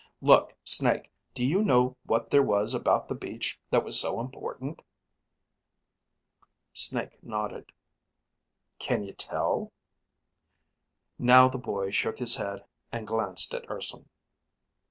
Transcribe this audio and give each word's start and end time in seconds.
Look, 0.21 0.57
Snake, 0.63 1.11
do 1.35 1.45
you 1.45 1.63
know 1.63 1.95
what 2.07 2.31
there 2.31 2.41
was 2.41 2.73
about 2.73 3.07
the 3.07 3.13
beach 3.13 3.59
that 3.69 3.85
was 3.85 3.99
so 4.01 4.19
important?" 4.19 4.81
Snake 6.73 7.23
nodded. 7.23 7.71
"Can 8.79 9.03
you 9.03 9.13
tell?" 9.13 9.71
Now 11.19 11.47
the 11.49 11.59
boy 11.59 11.91
shook 11.91 12.17
his 12.17 12.35
head 12.35 12.65
and 12.91 13.05
glanced 13.05 13.53
at 13.53 13.69
Urson. 13.69 14.09